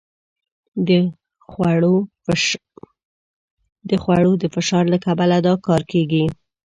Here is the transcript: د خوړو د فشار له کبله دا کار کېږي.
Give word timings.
د 3.91 3.93
خوړو 4.01 4.33
د 4.41 4.43
فشار 4.53 4.83
له 4.93 4.97
کبله 5.05 5.37
دا 5.47 5.53
کار 5.67 5.81
کېږي. 5.91 6.25